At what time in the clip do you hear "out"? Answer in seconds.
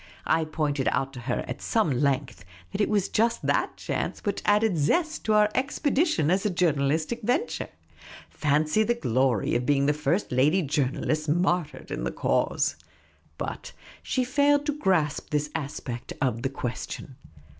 0.87-1.13